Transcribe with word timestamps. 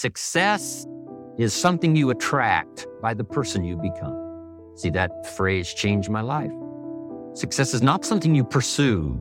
Success 0.00 0.86
is 1.38 1.52
something 1.52 1.96
you 1.96 2.10
attract 2.10 2.86
by 3.02 3.12
the 3.14 3.24
person 3.24 3.64
you 3.64 3.76
become. 3.76 4.70
See, 4.76 4.90
that 4.90 5.10
phrase 5.34 5.74
changed 5.74 6.08
my 6.08 6.20
life. 6.20 6.52
Success 7.32 7.74
is 7.74 7.82
not 7.82 8.04
something 8.04 8.32
you 8.32 8.44
pursue. 8.44 9.20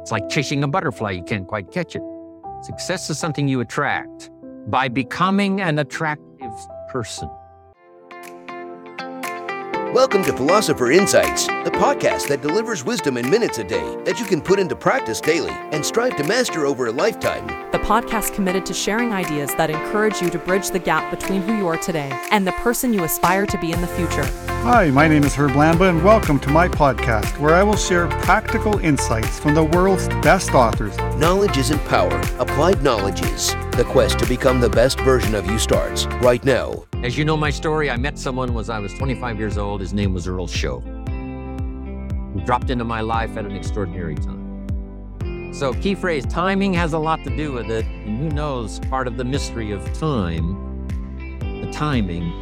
It's 0.00 0.10
like 0.10 0.30
chasing 0.30 0.64
a 0.64 0.66
butterfly, 0.66 1.10
you 1.10 1.22
can't 1.22 1.46
quite 1.46 1.70
catch 1.70 1.94
it. 1.94 2.00
Success 2.62 3.10
is 3.10 3.18
something 3.18 3.48
you 3.48 3.60
attract 3.60 4.30
by 4.68 4.88
becoming 4.88 5.60
an 5.60 5.78
attractive 5.78 6.54
person. 6.88 7.28
Welcome 9.92 10.24
to 10.24 10.32
Philosopher 10.32 10.90
Insights, 10.90 11.48
the 11.48 11.72
podcast 11.74 12.28
that 12.28 12.40
delivers 12.40 12.82
wisdom 12.82 13.18
in 13.18 13.28
minutes 13.28 13.58
a 13.58 13.64
day 13.64 13.94
that 14.06 14.18
you 14.18 14.24
can 14.24 14.40
put 14.40 14.58
into 14.58 14.74
practice 14.74 15.20
daily 15.20 15.52
and 15.72 15.84
strive 15.84 16.16
to 16.16 16.24
master 16.24 16.64
over 16.64 16.86
a 16.86 16.92
lifetime. 16.92 17.67
The 17.88 17.94
podcast 17.94 18.34
committed 18.34 18.66
to 18.66 18.74
sharing 18.74 19.14
ideas 19.14 19.54
that 19.54 19.70
encourage 19.70 20.20
you 20.20 20.28
to 20.28 20.38
bridge 20.38 20.68
the 20.68 20.78
gap 20.78 21.10
between 21.10 21.40
who 21.40 21.56
you 21.56 21.66
are 21.68 21.78
today 21.78 22.10
and 22.30 22.46
the 22.46 22.52
person 22.52 22.92
you 22.92 23.02
aspire 23.02 23.46
to 23.46 23.58
be 23.58 23.72
in 23.72 23.80
the 23.80 23.86
future. 23.86 24.26
Hi, 24.60 24.90
my 24.90 25.08
name 25.08 25.24
is 25.24 25.34
Herb 25.34 25.52
Lamba, 25.52 25.88
and 25.88 26.04
welcome 26.04 26.38
to 26.40 26.50
my 26.50 26.68
podcast 26.68 27.38
where 27.38 27.54
I 27.54 27.62
will 27.62 27.78
share 27.78 28.06
practical 28.06 28.78
insights 28.80 29.40
from 29.40 29.54
the 29.54 29.64
world's 29.64 30.06
best 30.20 30.52
authors. 30.52 30.98
Knowledge 31.16 31.56
isn't 31.56 31.82
power, 31.86 32.14
applied 32.38 32.82
knowledge 32.82 33.22
is. 33.22 33.54
The 33.70 33.86
quest 33.88 34.18
to 34.18 34.26
become 34.26 34.60
the 34.60 34.68
best 34.68 35.00
version 35.00 35.34
of 35.34 35.46
you 35.46 35.58
starts 35.58 36.04
right 36.20 36.44
now. 36.44 36.84
As 37.02 37.16
you 37.16 37.24
know 37.24 37.38
my 37.38 37.48
story, 37.48 37.88
I 37.88 37.96
met 37.96 38.18
someone 38.18 38.52
when 38.52 38.68
I 38.68 38.80
was 38.80 38.92
25 38.98 39.38
years 39.38 39.56
old. 39.56 39.80
His 39.80 39.94
name 39.94 40.12
was 40.12 40.28
Earl 40.28 40.46
Shoaff. 40.46 40.84
He 42.34 42.44
dropped 42.44 42.68
into 42.68 42.84
my 42.84 43.00
life 43.00 43.38
at 43.38 43.46
an 43.46 43.56
extraordinary 43.56 44.16
time. 44.16 44.37
So, 45.52 45.72
key 45.74 45.94
phrase 45.94 46.24
timing 46.26 46.72
has 46.74 46.92
a 46.92 46.98
lot 46.98 47.24
to 47.24 47.36
do 47.36 47.52
with 47.52 47.70
it. 47.70 47.84
And 47.84 48.18
who 48.18 48.28
knows 48.28 48.78
part 48.80 49.06
of 49.06 49.16
the 49.16 49.24
mystery 49.24 49.72
of 49.72 49.82
time, 49.98 50.86
the 51.60 51.70
timing. 51.72 52.32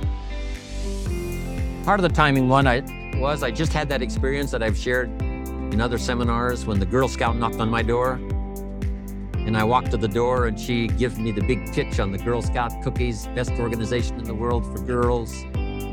Part 1.84 2.00
of 2.00 2.02
the 2.02 2.14
timing 2.14 2.48
one 2.48 2.66
I 2.66 2.82
was 3.16 3.42
I 3.42 3.50
just 3.50 3.72
had 3.72 3.88
that 3.88 4.02
experience 4.02 4.50
that 4.50 4.62
I've 4.62 4.76
shared 4.76 5.08
in 5.22 5.80
other 5.80 5.98
seminars 5.98 6.66
when 6.66 6.78
the 6.78 6.86
Girl 6.86 7.08
Scout 7.08 7.36
knocked 7.36 7.60
on 7.60 7.70
my 7.70 7.82
door 7.82 8.20
and 9.46 9.56
I 9.56 9.62
walked 9.62 9.92
to 9.92 9.96
the 9.96 10.08
door 10.08 10.46
and 10.46 10.58
she 10.58 10.88
gives 10.88 11.18
me 11.18 11.30
the 11.30 11.40
big 11.40 11.72
pitch 11.72 12.00
on 12.00 12.10
the 12.10 12.18
Girl 12.18 12.42
Scout 12.42 12.72
cookies, 12.82 13.28
best 13.28 13.52
organization 13.52 14.18
in 14.18 14.24
the 14.24 14.34
world 14.34 14.66
for 14.66 14.82
girls. 14.82 15.44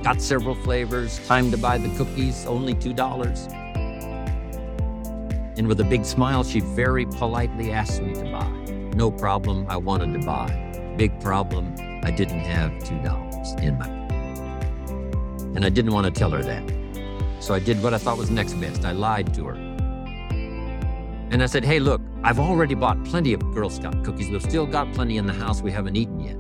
Got 0.03 0.21
several 0.21 0.55
flavors, 0.55 1.25
time 1.27 1.51
to 1.51 1.57
buy 1.57 1.77
the 1.77 1.95
cookies, 1.95 2.45
only 2.47 2.73
$2. 2.73 3.62
And 5.55 5.67
with 5.67 5.79
a 5.79 5.83
big 5.83 6.03
smile, 6.05 6.43
she 6.43 6.59
very 6.59 7.05
politely 7.05 7.71
asked 7.71 8.01
me 8.01 8.13
to 8.15 8.23
buy. 8.23 8.49
No 8.95 9.11
problem, 9.11 9.65
I 9.69 9.77
wanted 9.77 10.13
to 10.19 10.25
buy. 10.25 10.95
Big 10.97 11.19
problem, 11.19 11.75
I 12.03 12.11
didn't 12.11 12.39
have 12.39 12.71
$2 12.83 13.61
in 13.61 13.77
my 13.77 13.87
And 15.55 15.63
I 15.63 15.69
didn't 15.69 15.91
want 15.91 16.05
to 16.05 16.11
tell 16.11 16.31
her 16.31 16.41
that. 16.43 16.63
So 17.39 17.53
I 17.53 17.59
did 17.59 17.81
what 17.83 17.93
I 17.93 17.97
thought 17.97 18.17
was 18.17 18.29
next 18.29 18.53
best. 18.53 18.85
I 18.85 18.93
lied 18.93 19.33
to 19.35 19.45
her. 19.45 19.53
And 21.29 21.41
I 21.41 21.45
said, 21.45 21.65
hey, 21.65 21.79
look, 21.79 22.01
I've 22.23 22.39
already 22.39 22.75
bought 22.75 23.03
plenty 23.05 23.33
of 23.33 23.41
Girl 23.53 23.69
Scout 23.69 24.03
cookies. 24.03 24.29
We've 24.29 24.41
still 24.41 24.65
got 24.65 24.93
plenty 24.93 25.17
in 25.17 25.25
the 25.25 25.33
house 25.33 25.61
we 25.61 25.71
haven't 25.71 25.95
eaten 25.95 26.19
yet. 26.19 26.37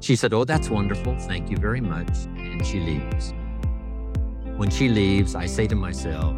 She 0.00 0.16
said, 0.16 0.32
oh, 0.32 0.44
that's 0.44 0.70
wonderful. 0.70 1.18
Thank 1.18 1.50
you 1.50 1.56
very 1.56 1.80
much. 1.80 2.08
And 2.36 2.64
she 2.66 2.80
leaves. 2.80 3.32
When 4.56 4.70
she 4.70 4.88
leaves, 4.88 5.34
I 5.34 5.46
say 5.46 5.66
to 5.66 5.76
myself, 5.76 6.34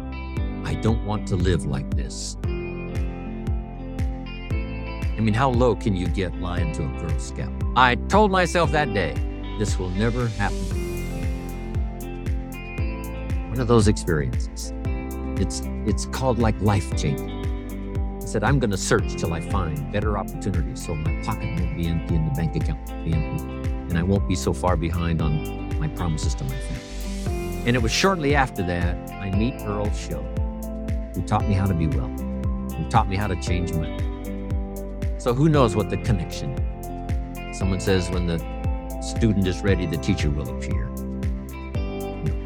I 0.63 0.75
don't 0.75 1.05
want 1.05 1.27
to 1.29 1.35
live 1.35 1.65
like 1.65 1.93
this. 1.95 2.37
I 5.21 5.23
mean, 5.23 5.33
how 5.33 5.49
low 5.49 5.75
can 5.75 5.95
you 5.95 6.07
get 6.07 6.35
lying 6.37 6.71
to 6.73 6.83
a 6.83 6.99
Girl 6.99 7.19
Scout? 7.19 7.51
I 7.75 7.95
told 7.95 8.31
myself 8.31 8.71
that 8.71 8.93
day, 8.93 9.13
this 9.59 9.77
will 9.77 9.89
never 9.91 10.27
happen. 10.29 10.57
One 13.49 13.59
of 13.59 13.67
those 13.67 13.87
experiences. 13.87 14.73
It's, 15.39 15.61
it's 15.85 16.05
called 16.07 16.39
like 16.39 16.59
life 16.61 16.95
changing. 16.97 17.41
I 18.17 18.25
said, 18.25 18.43
I'm 18.43 18.59
going 18.59 18.71
to 18.71 18.77
search 18.77 19.15
till 19.17 19.33
I 19.33 19.41
find 19.41 19.91
better 19.91 20.17
opportunities 20.17 20.85
so 20.85 20.95
my 20.95 21.21
pocket 21.23 21.59
won't 21.59 21.75
be 21.75 21.87
empty 21.87 22.15
and 22.15 22.31
the 22.31 22.35
bank 22.35 22.55
account 22.55 22.79
won't 22.89 23.05
be 23.05 23.13
empty. 23.13 23.43
And 23.89 23.97
I 23.97 24.03
won't 24.03 24.27
be 24.27 24.35
so 24.35 24.53
far 24.53 24.77
behind 24.77 25.21
on 25.21 25.77
my 25.79 25.89
promises 25.89 26.33
to 26.35 26.43
my 26.45 26.55
family. 26.55 27.67
And 27.67 27.75
it 27.75 27.81
was 27.81 27.91
shortly 27.91 28.33
after 28.33 28.63
that 28.63 29.11
I 29.11 29.29
meet 29.29 29.53
Earl 29.61 29.87
Shoaff, 29.87 30.40
who 31.13 31.21
taught 31.23 31.47
me 31.47 31.53
how 31.53 31.65
to 31.65 31.73
be 31.73 31.87
well, 31.87 32.07
who 32.07 32.89
taught 32.89 33.07
me 33.07 33.15
how 33.15 33.27
to 33.27 33.35
change 33.41 33.73
money. 33.73 33.97
So 35.17 35.33
who 35.33 35.49
knows 35.49 35.75
what 35.75 35.89
the 35.89 35.97
connection? 35.97 36.55
Someone 37.53 37.79
says 37.79 38.09
when 38.09 38.27
the 38.27 38.37
student 39.01 39.47
is 39.47 39.61
ready, 39.61 39.85
the 39.85 39.97
teacher 39.97 40.29
will 40.29 40.49
appear. 40.49 40.89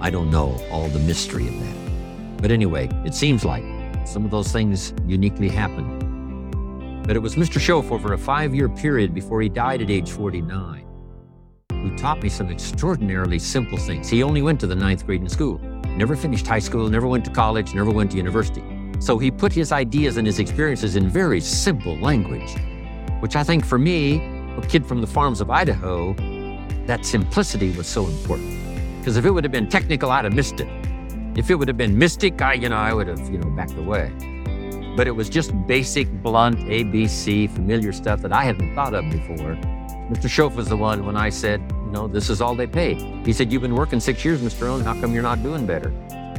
I 0.01 0.09
don't 0.09 0.29
know 0.29 0.57
all 0.71 0.87
the 0.87 0.99
mystery 0.99 1.47
of 1.47 1.59
that. 1.59 2.41
But 2.41 2.51
anyway, 2.51 2.89
it 3.05 3.13
seems 3.13 3.45
like 3.45 3.63
some 4.05 4.25
of 4.25 4.31
those 4.31 4.51
things 4.51 4.93
uniquely 5.05 5.49
happen. 5.49 7.03
But 7.05 7.15
it 7.15 7.19
was 7.19 7.35
Mr. 7.35 7.61
For 7.83 7.95
over 7.95 8.13
a 8.13 8.17
five 8.17 8.53
year 8.53 8.69
period 8.69 9.13
before 9.13 9.41
he 9.41 9.49
died 9.49 9.81
at 9.81 9.89
age 9.89 10.11
49 10.11 10.85
who 11.85 11.95
taught 11.97 12.21
me 12.23 12.29
some 12.29 12.49
extraordinarily 12.49 13.37
simple 13.37 13.77
things. 13.77 14.09
He 14.09 14.23
only 14.23 14.41
went 14.41 14.59
to 14.61 14.67
the 14.67 14.75
ninth 14.75 15.05
grade 15.05 15.21
in 15.21 15.29
school, 15.29 15.61
never 15.97 16.15
finished 16.15 16.45
high 16.45 16.59
school, 16.59 16.89
never 16.89 17.07
went 17.07 17.25
to 17.25 17.31
college, 17.31 17.73
never 17.73 17.91
went 17.91 18.11
to 18.11 18.17
university. 18.17 18.63
So 18.99 19.17
he 19.17 19.31
put 19.31 19.53
his 19.53 19.71
ideas 19.71 20.17
and 20.17 20.25
his 20.25 20.39
experiences 20.39 20.95
in 20.95 21.09
very 21.09 21.41
simple 21.41 21.97
language, 21.97 22.55
which 23.19 23.35
I 23.35 23.43
think 23.43 23.65
for 23.65 23.77
me, 23.77 24.17
a 24.57 24.61
kid 24.61 24.85
from 24.85 25.01
the 25.01 25.07
farms 25.07 25.41
of 25.41 25.49
Idaho, 25.49 26.13
that 26.85 27.05
simplicity 27.05 27.71
was 27.71 27.87
so 27.87 28.05
important. 28.05 28.55
Because 28.99 29.17
if 29.17 29.25
it 29.25 29.31
would 29.31 29.43
have 29.43 29.51
been 29.51 29.69
technical, 29.69 30.11
I'd 30.11 30.25
have 30.25 30.33
missed 30.33 30.59
it. 30.59 30.67
If 31.37 31.49
it 31.49 31.55
would 31.55 31.67
have 31.67 31.77
been 31.77 31.97
mystic, 31.97 32.41
I, 32.41 32.53
you 32.53 32.69
know, 32.69 32.77
I 32.77 32.93
would 32.93 33.07
have, 33.07 33.29
you 33.29 33.37
know, 33.37 33.49
backed 33.49 33.77
away. 33.77 34.11
But 34.95 35.07
it 35.07 35.11
was 35.11 35.29
just 35.29 35.51
basic, 35.67 36.09
blunt, 36.23 36.57
ABC, 36.59 37.49
familiar 37.53 37.91
stuff 37.91 38.21
that 38.21 38.31
I 38.31 38.43
hadn't 38.43 38.73
thought 38.73 38.93
of 38.93 39.03
before. 39.11 39.57
Mr. 40.09 40.29
Shoaff 40.29 40.55
was 40.55 40.69
the 40.69 40.77
one 40.77 41.05
when 41.05 41.17
I 41.17 41.29
said, 41.29 41.61
know, 41.95 42.07
this 42.07 42.29
is 42.29 42.41
all 42.41 42.55
they 42.55 42.67
pay. 42.67 42.93
He 43.23 43.33
said, 43.33 43.51
You've 43.51 43.61
been 43.61 43.75
working 43.75 43.99
six 43.99 44.23
years, 44.23 44.41
Mr. 44.41 44.63
Rohn. 44.67 44.81
How 44.81 44.93
come 44.99 45.13
you're 45.13 45.23
not 45.23 45.41
doing 45.41 45.65
better? 45.65 45.89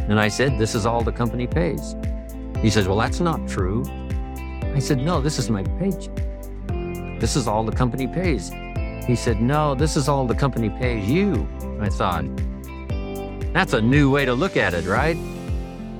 And 0.08 0.20
I 0.20 0.28
said, 0.28 0.58
This 0.58 0.74
is 0.74 0.86
all 0.86 1.02
the 1.02 1.12
company 1.12 1.46
pays. 1.46 1.96
He 2.60 2.70
says, 2.70 2.86
Well, 2.86 2.98
that's 2.98 3.20
not 3.20 3.48
true. 3.48 3.84
I 4.74 4.78
said, 4.78 4.98
No, 4.98 5.20
this 5.20 5.38
is 5.38 5.50
my 5.50 5.64
paycheck. 5.78 6.14
This 7.20 7.34
is 7.34 7.48
all 7.48 7.64
the 7.64 7.72
company 7.72 8.06
pays. 8.06 8.50
He 9.06 9.16
said, 9.16 9.40
No, 9.40 9.74
this 9.74 9.96
is 9.96 10.08
all 10.08 10.26
the 10.26 10.34
company 10.34 10.70
pays 10.70 11.08
you. 11.08 11.48
I 11.80 11.88
thought, 11.88 12.24
that's 13.52 13.72
a 13.72 13.80
new 13.80 14.10
way 14.10 14.24
to 14.26 14.34
look 14.34 14.56
at 14.56 14.74
it, 14.74 14.84
right? 14.84 15.16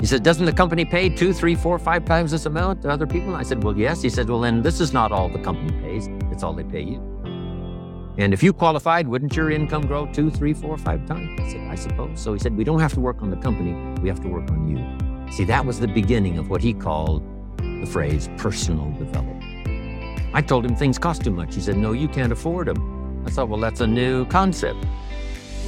He 0.01 0.07
said, 0.07 0.23
Doesn't 0.23 0.45
the 0.45 0.53
company 0.53 0.85
pay 0.85 1.09
two, 1.09 1.33
three, 1.33 1.55
four, 1.55 1.79
five 1.79 2.05
times 2.05 2.31
this 2.31 2.45
amount 2.47 2.83
to 2.83 2.91
other 2.91 3.07
people? 3.07 3.35
I 3.35 3.43
said, 3.43 3.65
Well, 3.65 3.77
yes. 3.77 4.03
He 4.03 4.11
said, 4.11 4.29
Well, 4.29 4.41
then 4.41 4.61
this 4.61 4.81
is 4.81 4.93
not 4.93 5.13
all 5.13 5.29
the 5.29 5.39
company 5.39 5.73
pays, 5.81 6.09
it's 6.31 6.43
all 6.43 6.53
they 6.53 6.65
pay 6.65 6.83
you. 6.83 7.16
And 8.19 8.33
if 8.33 8.43
you 8.43 8.53
qualified, 8.55 9.07
wouldn't 9.07 9.37
your 9.37 9.51
income 9.51 9.87
grow 9.87 10.07
two, 10.07 10.31
three, 10.31 10.55
four, 10.55 10.79
five 10.79 11.07
times? 11.07 11.39
I 11.39 11.53
said, 11.53 11.61
I 11.69 11.75
suppose. 11.75 12.19
So 12.19 12.33
he 12.33 12.39
said, 12.39 12.57
We 12.57 12.65
don't 12.65 12.81
have 12.81 12.95
to 12.95 13.01
work 13.01 13.21
on 13.21 13.31
the 13.31 13.37
company, 13.37 13.75
we 14.01 14.09
have 14.09 14.21
to 14.23 14.29
work 14.29 14.51
on 14.51 14.69
you. 14.69 15.33
See, 15.33 15.45
that 15.45 15.67
was 15.67 15.81
the 15.81 15.89
beginning 15.89 16.39
of 16.39 16.49
what 16.49 16.63
he 16.63 16.73
called 16.73 17.23
the 17.59 17.87
phrase 17.87 18.31
personal 18.39 18.91
development. 18.93 19.45
I 20.35 20.41
told 20.41 20.65
him 20.65 20.75
things 20.77 20.99
cost 20.99 21.25
too 21.25 21.31
much. 21.31 21.55
He 21.55 21.61
said, 21.61 21.77
No, 21.77 21.93
you 21.93 22.09
can't 22.09 22.33
afford 22.33 22.69
them. 22.69 23.23
I 23.27 23.31
thought, 23.31 23.51
Well, 23.51 23.61
that's 23.61 23.83
a 23.83 23.87
new 23.87 24.25
concept. 24.27 24.83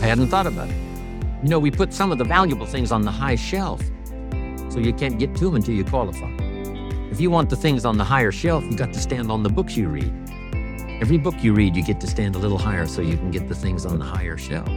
I 0.01 0.07
hadn't 0.07 0.29
thought 0.29 0.47
about 0.47 0.71
it. 0.71 0.77
You 1.43 1.51
know, 1.51 1.59
we 1.59 1.71
put 1.71 1.93
some 1.93 2.11
of 2.13 2.19
the 2.19 2.25
valuable 2.25 2.67
things 2.67 2.93
on 2.93 3.03
the 3.03 3.11
high 3.11 3.37
shelf, 3.37 3.83
so 4.71 4.79
you 4.79 4.95
can't 4.95 5.19
get 5.19 5.35
to 5.37 5.45
them 5.45 5.57
until 5.57 5.75
you 5.75 5.85
qualify. 5.85 6.31
If 7.11 7.21
you 7.21 7.31
want 7.31 7.51
the 7.51 7.57
things 7.57 7.85
on 7.85 7.99
the 7.99 8.05
higher 8.05 8.33
shelf, 8.33 8.65
you 8.65 8.77
got 8.77 8.93
to 8.93 8.99
stand 8.99 9.31
on 9.31 9.43
the 9.43 9.49
books 9.49 9.77
you 9.77 9.89
read. 9.89 10.28
Every 11.01 11.17
book 11.17 11.45
you 11.45 11.55
read, 11.55 11.77
you 11.77 11.85
get 11.85 12.01
to 12.01 12.09
stand 12.09 12.35
a 12.35 12.39
little 12.39 12.59
higher 12.59 12.85
so 12.85 13.03
you 13.03 13.17
can 13.17 13.31
get 13.31 13.49
the 13.49 13.55
things 13.55 13.87
on 13.87 14.01
the 14.01 14.05
higher 14.05 14.37
shelf. 14.37 14.69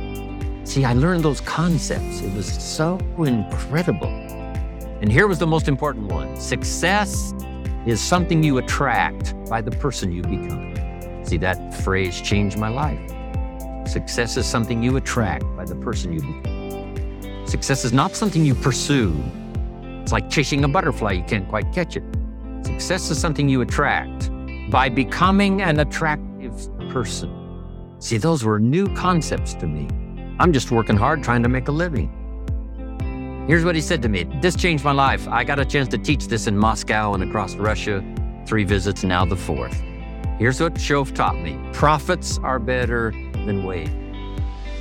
See, 0.66 0.86
I 0.86 0.94
learned 0.94 1.24
those 1.24 1.42
concepts. 1.42 2.22
It 2.22 2.32
was 2.36 2.46
so 2.46 3.00
incredible. 3.18 4.08
And 5.02 5.12
here 5.12 5.28
was 5.28 5.40
the 5.40 5.48
most 5.48 5.68
important 5.68 6.12
one 6.12 6.38
success 6.38 7.34
is 7.88 8.00
something 8.00 8.44
you 8.44 8.60
attract 8.60 9.34
by 9.50 9.62
the 9.62 9.72
person 9.72 10.12
you 10.12 10.22
become. 10.22 10.76
See, 11.26 11.38
that 11.38 11.74
phrase 11.84 12.22
changed 12.22 12.56
my 12.56 12.70
life. 12.70 13.02
Success 13.90 14.38
is 14.38 14.46
something 14.46 14.84
you 14.84 14.98
attract 14.98 15.44
by 15.58 15.66
the 15.66 15.76
person 15.76 16.14
you 16.14 16.22
become. 16.22 17.48
Success 17.48 17.84
is 17.84 17.94
not 17.94 18.16
something 18.16 18.46
you 18.46 18.54
pursue. 18.54 19.12
It's 20.04 20.12
like 20.12 20.30
chasing 20.30 20.64
a 20.64 20.68
butterfly, 20.68 21.14
you 21.14 21.24
can't 21.24 21.50
quite 21.50 21.74
catch 21.74 21.98
it. 21.98 22.04
Success 22.64 23.10
is 23.10 23.20
something 23.20 23.50
you 23.50 23.62
attract 23.62 24.31
by 24.72 24.88
becoming 24.88 25.62
an 25.62 25.82
attractive 25.82 26.70
person. 26.90 27.30
See, 28.00 28.18
those 28.18 28.46
were 28.46 28.58
new 28.58 28.88
concepts 28.96 29.54
to 29.56 29.68
me. 29.68 29.88
I'm 30.40 30.54
just 30.54 30.72
working 30.72 30.96
hard 30.96 31.24
trying 31.24 31.44
to 31.44 31.50
make 31.50 31.68
a 31.68 31.72
living. 31.72 32.10
Here's 33.48 33.66
what 33.66 33.76
he 33.76 33.82
said 33.82 34.02
to 34.04 34.10
me 34.10 34.24
This 34.42 34.56
changed 34.56 34.84
my 34.86 34.94
life. 34.94 35.28
I 35.28 35.44
got 35.44 35.60
a 35.60 35.66
chance 35.66 35.90
to 35.90 35.98
teach 35.98 36.28
this 36.28 36.48
in 36.48 36.58
Moscow 36.58 37.14
and 37.14 37.22
across 37.22 37.56
Russia, 37.56 38.02
three 38.48 38.64
visits, 38.64 39.04
now 39.04 39.26
the 39.26 39.36
fourth. 39.36 39.78
Here's 40.40 40.62
what 40.62 40.76
Shoaff 40.76 41.14
taught 41.14 41.38
me 41.38 41.60
profits 41.74 42.40
are 42.40 42.58
better 42.58 43.12
than 43.46 43.66
wage. 43.66 43.92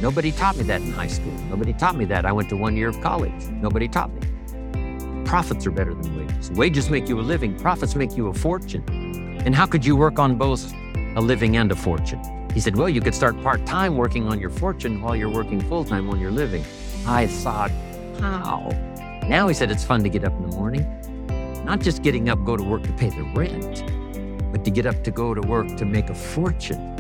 Nobody 0.01 0.31
taught 0.31 0.57
me 0.57 0.63
that 0.65 0.81
in 0.81 0.93
high 0.93 1.09
school. 1.09 1.33
Nobody 1.51 1.73
taught 1.73 1.97
me 1.97 2.05
that. 2.07 2.25
I 2.25 2.33
went 2.33 2.49
to 2.51 2.57
one 2.57 2.77
year 2.77 2.89
of 2.89 3.01
college. 3.01 3.49
Nobody 3.49 3.89
taught 3.89 4.11
me. 4.15 5.25
Profits 5.25 5.67
are 5.67 5.73
better 5.73 5.95
than 5.95 6.17
wages. 6.17 6.51
Wages 6.53 6.89
make 6.89 7.09
you 7.09 7.19
a 7.19 7.23
living, 7.23 7.59
profits 7.59 7.97
make 7.97 8.17
you 8.17 8.29
a 8.29 8.35
fortune. 8.35 8.85
And 9.47 9.55
how 9.55 9.65
could 9.65 9.87
you 9.87 9.97
work 9.97 10.19
on 10.19 10.37
both 10.37 10.73
a 11.17 11.21
living 11.21 11.57
and 11.57 11.73
a 11.73 11.75
fortune? 11.75 12.21
He 12.53 12.61
said, 12.61 12.77
Well, 12.77 12.89
you 12.89 13.01
could 13.01 13.15
start 13.15 13.41
part 13.43 13.65
time 13.65 13.97
working 13.97 14.29
on 14.29 14.39
your 14.39 14.51
fortune 14.51 15.01
while 15.01 15.17
you're 15.17 15.31
working 15.31 15.61
full 15.63 15.85
time 15.85 16.11
on 16.11 16.21
your 16.21 16.31
living. 16.31 16.63
I 17.07 17.27
thought, 17.27 17.71
How? 18.21 18.69
Now 19.27 19.49
he 19.49 19.55
said, 19.55 19.71
It's 19.71 19.85
fun 19.85 20.03
to 20.03 20.11
get 20.11 20.25
up 20.25 20.35
in 20.35 20.51
the 20.51 20.57
morning. 20.57 20.85
Not 21.65 21.81
just 21.81 22.03
getting 22.03 22.29
up, 22.29 22.45
go 22.45 22.57
to 22.57 22.63
work 22.63 22.83
to 22.83 22.93
pay 22.93 23.09
the 23.09 23.23
rent, 23.35 23.85
but 24.53 24.65
to 24.65 24.71
get 24.71 24.85
up 24.85 25.03
to 25.05 25.11
go 25.11 25.33
to 25.33 25.41
work 25.41 25.75
to 25.77 25.85
make 25.87 26.11
a 26.11 26.15
fortune. 26.15 26.97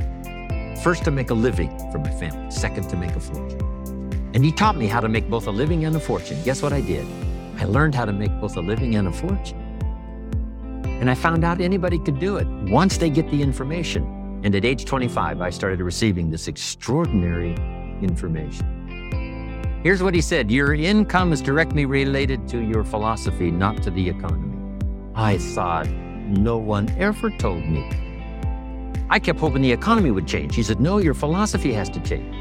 First, 0.82 1.04
to 1.04 1.10
make 1.10 1.28
a 1.28 1.34
living 1.34 1.76
for 1.90 1.98
my 1.98 2.10
family, 2.10 2.50
second, 2.50 2.88
to 2.88 2.96
make 2.96 3.10
a 3.10 3.20
fortune. 3.20 4.30
And 4.32 4.42
he 4.44 4.52
taught 4.52 4.76
me 4.76 4.86
how 4.86 5.00
to 5.00 5.08
make 5.08 5.28
both 5.28 5.46
a 5.46 5.50
living 5.50 5.84
and 5.84 5.94
a 5.94 6.00
fortune. 6.00 6.42
Guess 6.42 6.62
what 6.62 6.72
I 6.72 6.80
did? 6.80 7.06
I 7.58 7.64
learned 7.64 7.94
how 7.94 8.06
to 8.06 8.12
make 8.12 8.30
both 8.40 8.56
a 8.56 8.60
living 8.60 8.94
and 8.94 9.08
a 9.08 9.12
fortune. 9.12 9.59
And 11.00 11.10
I 11.10 11.14
found 11.14 11.44
out 11.44 11.62
anybody 11.62 11.98
could 11.98 12.18
do 12.18 12.36
it 12.36 12.46
once 12.70 12.98
they 12.98 13.08
get 13.08 13.30
the 13.30 13.40
information. 13.42 14.40
And 14.44 14.54
at 14.54 14.66
age 14.66 14.84
25, 14.84 15.40
I 15.40 15.48
started 15.48 15.80
receiving 15.80 16.30
this 16.30 16.46
extraordinary 16.46 17.54
information. 18.02 19.80
Here's 19.82 20.02
what 20.02 20.14
he 20.14 20.20
said 20.20 20.50
Your 20.50 20.74
income 20.74 21.32
is 21.32 21.40
directly 21.40 21.86
related 21.86 22.46
to 22.48 22.58
your 22.58 22.84
philosophy, 22.84 23.50
not 23.50 23.82
to 23.82 23.90
the 23.90 24.06
economy. 24.06 24.58
I 25.14 25.38
thought, 25.38 25.88
no 25.88 26.58
one 26.58 26.90
ever 26.98 27.30
told 27.30 27.64
me. 27.64 27.88
I 29.08 29.18
kept 29.18 29.40
hoping 29.40 29.62
the 29.62 29.72
economy 29.72 30.10
would 30.10 30.26
change. 30.26 30.54
He 30.54 30.62
said, 30.62 30.80
No, 30.80 30.98
your 30.98 31.14
philosophy 31.14 31.72
has 31.72 31.88
to 31.90 32.00
change. 32.00 32.36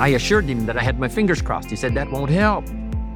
I 0.00 0.08
assured 0.08 0.46
him 0.46 0.66
that 0.66 0.76
I 0.76 0.82
had 0.82 0.98
my 0.98 1.08
fingers 1.08 1.40
crossed. 1.40 1.70
He 1.70 1.76
said, 1.76 1.94
That 1.94 2.10
won't 2.10 2.30
help. 2.30 2.64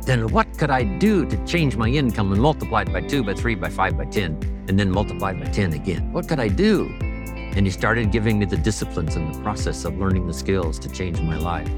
Then 0.06 0.28
what 0.28 0.56
could 0.56 0.70
I 0.70 0.84
do 0.84 1.26
to 1.26 1.46
change 1.46 1.76
my 1.76 1.88
income 1.88 2.30
and 2.30 2.40
multiply 2.40 2.82
it 2.82 2.92
by 2.92 3.00
two, 3.00 3.24
by 3.24 3.34
three, 3.34 3.56
by 3.56 3.68
five, 3.68 3.98
by 3.98 4.04
10, 4.04 4.64
and 4.68 4.78
then 4.78 4.88
multiply 4.88 5.32
by 5.32 5.46
10 5.46 5.72
again? 5.72 6.12
What 6.12 6.28
could 6.28 6.38
I 6.38 6.46
do? 6.46 6.86
And 7.00 7.66
he 7.66 7.72
started 7.72 8.12
giving 8.12 8.38
me 8.38 8.46
the 8.46 8.56
disciplines 8.56 9.16
and 9.16 9.34
the 9.34 9.40
process 9.40 9.84
of 9.84 9.98
learning 9.98 10.28
the 10.28 10.32
skills 10.32 10.78
to 10.78 10.88
change 10.88 11.20
my 11.20 11.36
life. 11.36 11.68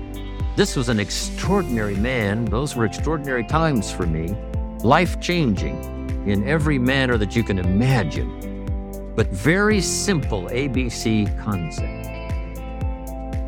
This 0.56 0.76
was 0.76 0.90
an 0.90 1.00
extraordinary 1.00 1.96
man. 1.96 2.44
Those 2.44 2.76
were 2.76 2.84
extraordinary 2.84 3.44
times 3.44 3.90
for 3.90 4.06
me, 4.06 4.36
life 4.84 5.18
changing 5.22 5.82
in 6.28 6.46
every 6.46 6.78
manner 6.78 7.16
that 7.16 7.34
you 7.34 7.42
can 7.42 7.58
imagine, 7.58 9.14
but 9.16 9.28
very 9.28 9.80
simple 9.80 10.42
ABC 10.50 11.24
concept. 11.42 12.06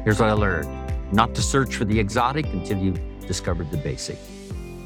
Here's 0.04 0.18
what 0.18 0.30
I 0.30 0.32
learned 0.32 0.70
not 1.12 1.34
to 1.34 1.42
search 1.42 1.76
for 1.76 1.84
the 1.84 2.00
exotic 2.00 2.46
until 2.46 2.78
you 2.78 2.92
discovered 3.26 3.70
the 3.70 3.76
basic. 3.76 4.16